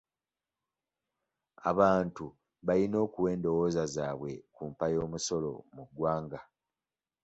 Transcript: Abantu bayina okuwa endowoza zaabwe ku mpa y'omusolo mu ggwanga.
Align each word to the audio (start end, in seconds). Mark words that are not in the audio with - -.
Abantu 1.71 2.25
bayina 2.65 2.97
okuwa 3.05 3.29
endowoza 3.35 3.83
zaabwe 3.95 4.31
ku 4.55 4.61
mpa 4.71 4.85
y'omusolo 4.93 5.51
mu 5.75 5.83
ggwanga. 5.89 6.39